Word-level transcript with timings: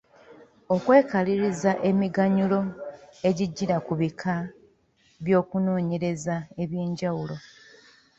Okwekaliriza 0.75 1.71
emiganyulo 1.89 2.59
egijjira 3.29 3.77
ku 3.85 3.93
bika 3.99 4.35
by’okunoonyereza 5.25 6.35
eby’enjawulo. 6.63 7.35